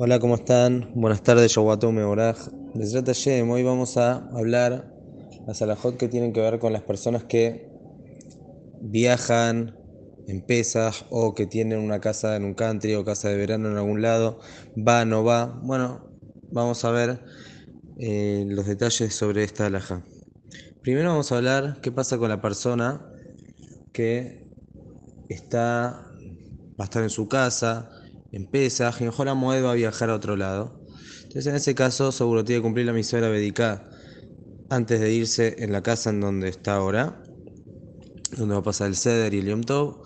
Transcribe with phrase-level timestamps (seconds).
[0.00, 0.92] Hola, ¿cómo están?
[0.94, 2.38] Buenas tardes, Yowato Meoraj.
[2.72, 4.94] Desde Tashem, hoy vamos a hablar
[5.44, 7.68] las alajot que tienen que ver con las personas que
[8.80, 9.76] viajan
[10.28, 13.76] en pesas o que tienen una casa en un country o casa de verano en
[13.76, 14.38] algún lado,
[14.76, 15.46] va, no va.
[15.64, 16.08] Bueno,
[16.52, 17.18] vamos a ver
[17.98, 20.04] eh, los detalles sobre esta alaja.
[20.80, 23.04] Primero vamos a hablar qué pasa con la persona
[23.92, 24.46] que
[25.28, 26.06] está,
[26.80, 27.90] va a estar en su casa,
[28.32, 30.80] en Pesaj, en Joramoed va a viajar a otro lado.
[31.22, 33.78] Entonces, en ese caso, seguro tiene que cumplir la misión de
[34.70, 37.22] antes de irse en la casa en donde está ahora,
[38.36, 40.02] donde va a pasar el Seder y el Yom Tov,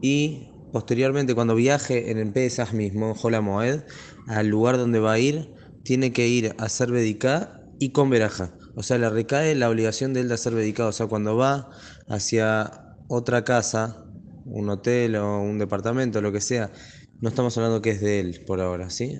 [0.00, 3.80] y posteriormente, cuando viaje en Pesaj mismo, en Joramoed,
[4.26, 5.52] al lugar donde va a ir,
[5.84, 8.52] tiene que ir a hacer Bedicá y con Veraja.
[8.74, 10.86] O sea, le recae la obligación de él de hacer Bedicá.
[10.86, 11.70] O sea, cuando va
[12.08, 14.04] hacia otra casa,
[14.44, 16.72] un hotel o un departamento, lo que sea,
[17.20, 19.18] no estamos hablando que es de él por ahora, ¿sí?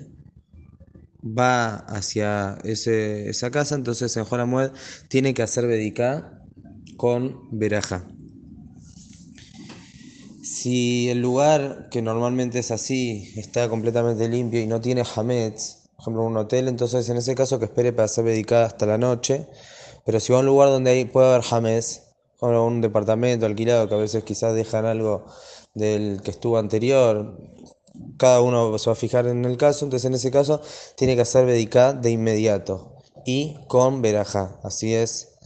[1.23, 4.71] Va hacia ese, esa casa, entonces en Joramued
[5.09, 6.43] tiene que hacer Bedicá
[6.95, 8.05] con Veraja.
[10.43, 16.01] Si el lugar que normalmente es así está completamente limpio y no tiene Hametz, por
[16.01, 19.47] ejemplo un hotel, entonces en ese caso que espere para hacer Bedicá hasta la noche.
[20.05, 22.01] Pero si va a un lugar donde hay, puede haber Hametz,
[22.39, 25.25] un departamento alquilado que a veces quizás dejan algo
[25.73, 27.37] del que estuvo anterior,
[28.17, 30.61] cada uno se va a fijar en el caso, entonces en ese caso
[30.95, 35.37] tiene que hacer Bedicá de inmediato y con Berajá, así es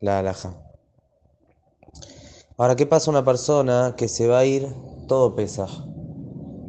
[0.00, 0.56] la alhaja.
[2.58, 4.66] Ahora, ¿qué pasa una persona que se va a ir
[5.08, 5.70] todo Pesaj?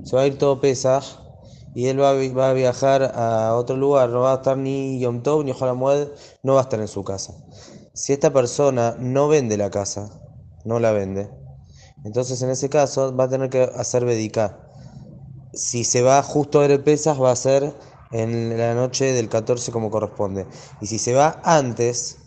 [0.03, 1.03] Se va a ir todo Pesaj
[1.73, 2.09] y él va
[2.49, 6.09] a, viajar a otro lugar, no va a estar ni Yom Tov ni Joramued,
[6.43, 7.33] no va a estar en su casa.
[7.93, 10.09] Si esta persona no vende la casa,
[10.65, 11.29] no la vende,
[12.03, 14.66] entonces en ese caso va a tener que hacer Bedicá
[15.57, 17.73] si se va justo a el Pesas, va a ser
[18.11, 20.45] en la noche del 14 como corresponde.
[20.81, 22.19] Y si se va antes,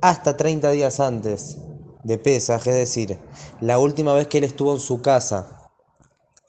[0.00, 1.58] hasta 30 días antes
[2.04, 3.18] de Pesas, es decir,
[3.60, 5.70] la última vez que él estuvo en su casa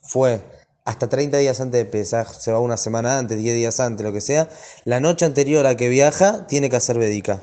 [0.02, 0.42] fue
[0.86, 4.14] hasta 30 días antes de Pesas, se va una semana antes, 10 días antes, lo
[4.14, 4.50] que sea,
[4.86, 7.42] la noche anterior a que viaja tiene que hacer Bedica.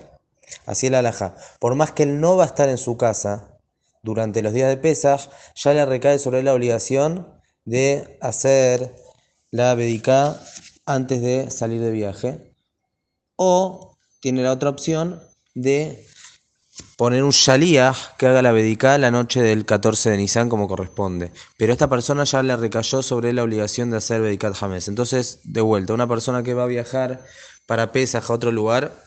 [0.65, 1.35] Así es la alhaja.
[1.59, 3.49] Por más que él no va a estar en su casa
[4.03, 7.34] durante los días de Pesas, ya le recae sobre la obligación
[7.65, 8.95] de hacer
[9.51, 10.41] la Bedicá
[10.87, 12.55] antes de salir de viaje.
[13.37, 15.21] O tiene la otra opción
[15.55, 16.07] de
[16.97, 21.33] poner un Shaliach que haga la Bedicá la noche del 14 de Nisan como corresponde.
[21.57, 24.89] Pero esta persona ya le recayó sobre la obligación de hacer Bedikat James.
[24.89, 27.25] Entonces, de vuelta, una persona que va a viajar
[27.67, 29.05] para Pesaj a otro lugar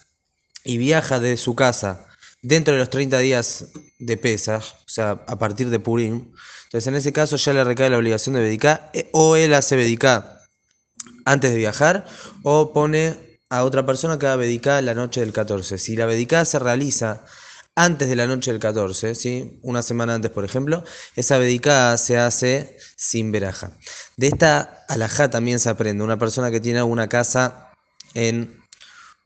[0.64, 2.07] y viaja de su casa
[2.42, 3.66] dentro de los 30 días
[4.00, 6.32] de Pesaj, o sea, a partir de Purim,
[6.68, 9.78] entonces, en ese caso ya le recae la obligación de Bedicá, eh, o él hace
[9.78, 10.42] Bedicá
[11.24, 12.06] antes de viajar,
[12.44, 15.78] o pone a otra persona que haga Bedicá la noche del 14.
[15.78, 17.24] Si la Bedicá se realiza
[17.76, 19.60] antes de la noche del 14, ¿sí?
[19.62, 20.84] una semana antes, por ejemplo,
[21.16, 23.72] esa Bedicá se hace sin veraja.
[24.18, 26.04] De esta alajá también se aprende.
[26.04, 27.72] Una persona que tiene una casa
[28.14, 28.62] en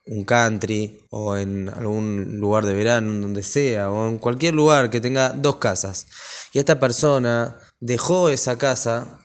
[0.06, 5.01] un country o en algún lugar de verano, donde sea, o en cualquier lugar que
[5.01, 6.07] tenga dos casas.
[6.53, 9.19] Y esta persona dejó esa casa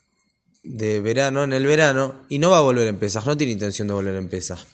[0.63, 3.89] de verano en el verano y no va a volver en pesas, no tiene intención
[3.89, 4.67] de volver en pesas.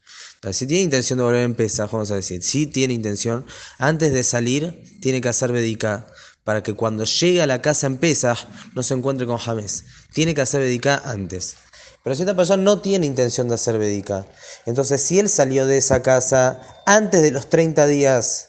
[0.50, 3.46] Si tiene intención de volver en pesas, vamos a decir, si tiene intención,
[3.78, 6.06] antes de salir tiene que hacer bedica
[6.42, 9.84] para que cuando llegue a la casa en pesas no se encuentre con James.
[10.12, 11.56] Tiene que hacer bedica antes.
[12.02, 14.26] Pero si esta persona no tiene intención de hacer Bedica,
[14.66, 18.48] entonces si él salió de esa casa antes de los 30 días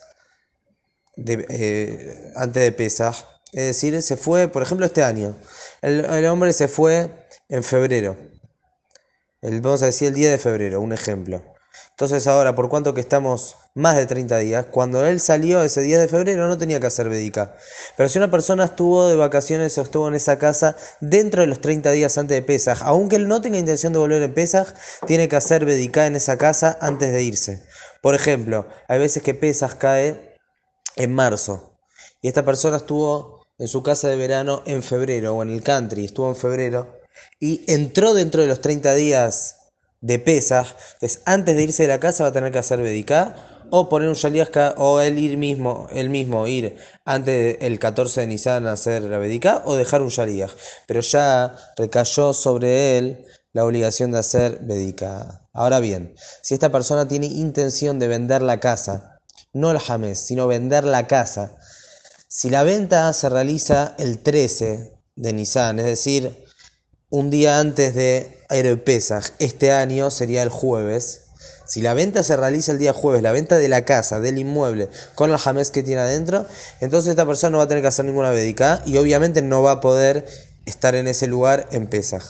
[1.17, 5.37] eh, antes de Pesaj, es decir, se fue, por ejemplo, este año,
[5.81, 8.17] el, hombre se fue en febrero,
[9.41, 11.52] el, vamos a decir el día de febrero, un ejemplo.
[11.91, 15.99] Entonces ahora, por cuanto que estamos más de 30 días, cuando él salió ese día
[15.99, 17.55] de febrero no tenía que hacer Bedica.
[17.97, 21.61] Pero si una persona estuvo de vacaciones o estuvo en esa casa dentro de los
[21.61, 24.73] 30 días antes de Pesaj, aunque él no tenga intención de volver en Pesaj,
[25.07, 27.63] tiene que hacer Bedica en esa casa antes de irse.
[28.01, 30.37] Por ejemplo, hay veces que Pesaj cae
[30.95, 31.77] en marzo
[32.21, 36.05] y esta persona estuvo en su casa de verano en febrero o en el country,
[36.05, 36.99] estuvo en febrero
[37.39, 39.57] y entró dentro de los 30 días
[40.03, 43.35] de pesas, entonces antes de irse de la casa va a tener que hacer Bedicá
[43.69, 48.27] o poner un Shaliashka o él ir mismo, él mismo ir antes del 14 de
[48.27, 50.51] Nisan a hacer la Bedicá o dejar un Shaliach.
[50.87, 55.47] Pero ya recayó sobre él la obligación de hacer Bedicá.
[55.53, 59.19] Ahora bien, si esta persona tiene intención de vender la casa,
[59.53, 61.55] no el Jamés, sino vender la casa,
[62.27, 66.42] si la venta se realiza el 13 de Nisan, es decir,
[67.13, 68.41] un día antes de
[68.83, 71.21] Pesach, este año sería el jueves.
[71.67, 74.89] Si la venta se realiza el día jueves, la venta de la casa, del inmueble,
[75.13, 76.47] con el jamés que tiene adentro,
[76.81, 79.73] entonces esta persona no va a tener que hacer ninguna védica y obviamente no va
[79.73, 80.25] a poder
[80.65, 82.23] estar en ese lugar en Pesach.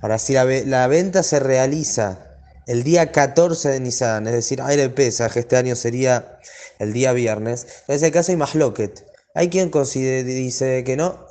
[0.00, 2.18] Ahora, si la, venta se realiza
[2.66, 6.40] el día 14 de Nisan, es decir, aire Pesaj, este año sería
[6.80, 9.06] el día viernes, en ese caso hay más loquet.
[9.36, 11.25] Hay quien dice que no,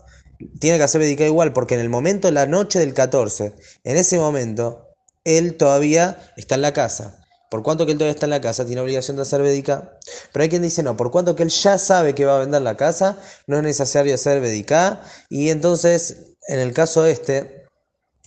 [0.59, 3.53] tiene que hacer Bediká igual, porque en el momento, la noche del 14,
[3.83, 7.21] en ese momento, él todavía está en la casa.
[7.49, 9.97] Por cuanto que él todavía está en la casa, tiene obligación de hacer Bediká.
[10.31, 12.61] Pero hay quien dice no, por cuanto que él ya sabe que va a vender
[12.61, 13.17] la casa,
[13.47, 15.01] no es necesario hacer Bediká.
[15.29, 16.17] Y entonces,
[16.47, 17.64] en el caso este,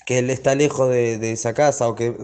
[0.08, 2.16] que él está lejos de, esa casa o que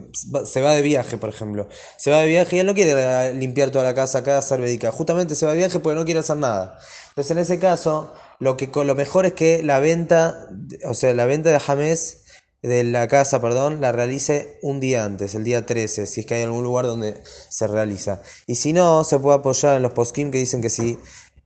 [0.46, 1.68] se va de viaje, por ejemplo.
[1.98, 4.58] Se va de viaje y él no quiere limpiar toda la casa acá, hacer.
[4.90, 6.78] Justamente se va de viaje porque no quiere hacer nada.
[7.10, 10.48] Entonces, en ese caso, lo, que, lo mejor es que la venta,
[10.86, 12.24] o sea, la venta de Jamés
[12.62, 16.36] de la casa, perdón, la realice un día antes, el día 13, si es que
[16.36, 18.22] hay algún lugar donde se realiza.
[18.46, 20.98] Y si no, se puede apoyar en los poskim que dicen que si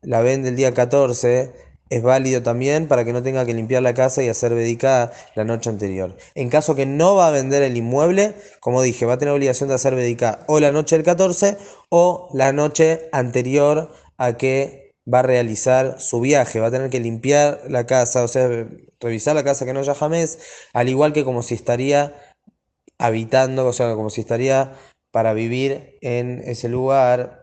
[0.03, 1.53] la vende el día 14,
[1.91, 5.45] es válido también para que no tenga que limpiar la casa y hacer vedicada la
[5.45, 6.17] noche anterior.
[6.35, 9.69] En caso que no va a vender el inmueble, como dije, va a tener obligación
[9.69, 11.57] de hacer vedicada o la noche del 14
[11.89, 16.61] o la noche anterior a que va a realizar su viaje.
[16.61, 18.49] Va a tener que limpiar la casa, o sea,
[19.01, 20.39] revisar la casa que no haya jamés,
[20.73, 22.15] al igual que como si estaría
[22.99, 24.75] habitando, o sea, como si estaría
[25.11, 27.38] para vivir en ese lugar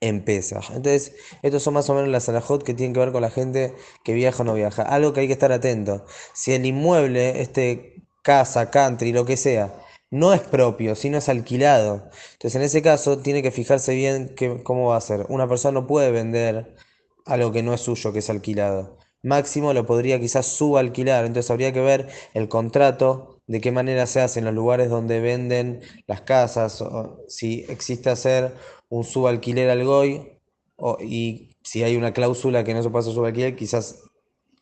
[0.00, 1.12] en Entonces,
[1.42, 4.14] estos son más o menos las alajot que tienen que ver con la gente que
[4.14, 4.82] viaja o no viaja.
[4.82, 6.06] Algo que hay que estar atento.
[6.32, 9.74] Si el inmueble, este casa, country, lo que sea,
[10.10, 12.10] no es propio, sino es alquilado.
[12.32, 15.26] Entonces, en ese caso, tiene que fijarse bien cómo va a ser.
[15.28, 16.74] Una persona no puede vender
[17.26, 18.98] algo que no es suyo, que es alquilado.
[19.22, 21.26] Máximo lo podría quizás subalquilar.
[21.26, 25.18] Entonces, habría que ver el contrato, de qué manera se hace en los lugares donde
[25.18, 28.54] venden las casas, o si existe hacer
[28.88, 30.38] un subalquiler al GOI
[31.00, 34.04] y si hay una cláusula que no se pasa subalquiler, quizás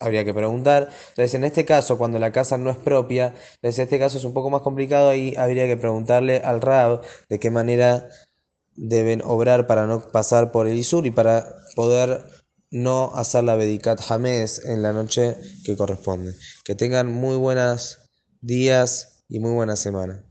[0.00, 0.88] habría que preguntar.
[1.10, 4.32] Entonces, en este caso, cuando la casa no es propia, entonces este caso es un
[4.32, 8.08] poco más complicado y habría que preguntarle al RAB de qué manera
[8.74, 11.46] deben obrar para no pasar por el ISUR y para
[11.76, 12.24] poder
[12.70, 16.32] no hacer la Bedicat Jamés en la noche que corresponde.
[16.64, 17.97] Que tengan muy buenos
[18.40, 20.27] días y muy buena semana.